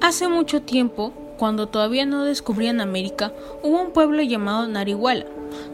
[0.00, 3.32] Hace mucho tiempo, cuando todavía no descubrían América,
[3.64, 5.26] hubo un pueblo llamado Narihuala.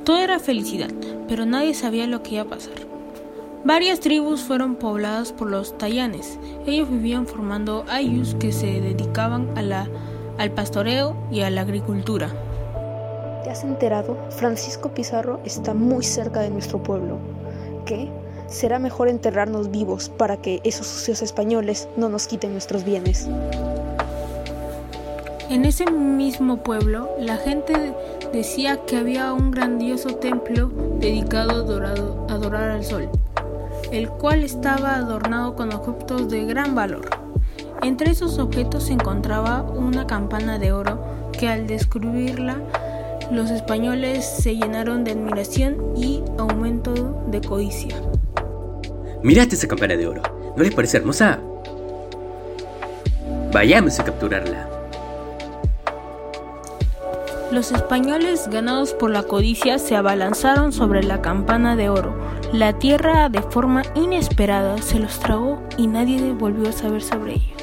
[0.03, 0.89] Todo era felicidad,
[1.29, 2.73] pero nadie sabía lo que iba a pasar.
[3.65, 6.39] Varias tribus fueron pobladas por los tayanes.
[6.67, 9.89] Ellos vivían formando ayus que se dedicaban a la,
[10.39, 12.31] al pastoreo y a la agricultura.
[13.45, 14.17] ¿Te has enterado?
[14.31, 17.19] Francisco Pizarro está muy cerca de nuestro pueblo.
[17.85, 18.09] ¿Qué?
[18.47, 23.29] Será mejor enterrarnos vivos para que esos sucios españoles no nos quiten nuestros bienes.
[25.55, 27.95] En ese mismo pueblo, la gente
[28.33, 30.69] decía que había un grandioso templo
[30.99, 33.09] dedicado a adorar al sol,
[33.93, 37.09] el cual estaba adornado con objetos de gran valor.
[37.83, 42.57] Entre esos objetos se encontraba una campana de oro que al descubrirla
[43.31, 47.95] los españoles se llenaron de admiración y aumento de codicia.
[49.23, 50.23] Mirate esa campana de oro,
[50.57, 51.39] ¿no les parece hermosa?
[53.53, 54.74] Vayamos a capturarla.
[57.55, 62.13] Los españoles, ganados por la codicia, se abalanzaron sobre la campana de oro.
[62.53, 67.63] La tierra, de forma inesperada, se los tragó y nadie volvió a saber sobre ellos.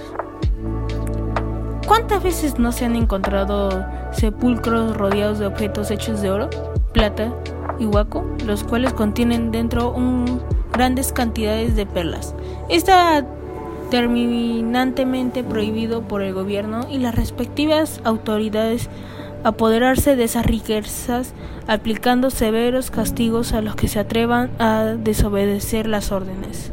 [1.85, 6.49] ¿Cuántas veces no se han encontrado sepulcros rodeados de objetos hechos de oro,
[6.93, 7.33] plata
[7.77, 9.93] y huaco, los cuales contienen dentro
[10.71, 12.33] grandes cantidades de perlas?
[12.69, 13.25] Está
[13.89, 18.89] terminantemente prohibido por el gobierno y las respectivas autoridades
[19.43, 21.33] apoderarse de esas riquezas,
[21.67, 26.71] aplicando severos castigos a los que se atrevan a desobedecer las órdenes.